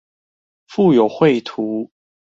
[0.65, 1.91] 附有繪圖